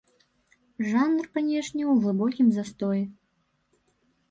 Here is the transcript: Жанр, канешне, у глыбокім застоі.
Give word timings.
Жанр, 0.93 1.23
канешне, 1.35 1.81
у 1.93 1.95
глыбокім 2.07 2.47
застоі. 2.59 3.03